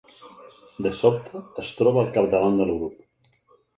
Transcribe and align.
De 0.85 0.93
sobte 1.01 1.43
es 1.65 1.69
troba 1.81 2.03
al 2.05 2.11
capdavant 2.17 2.59
del 2.63 2.75
grup. 2.81 3.37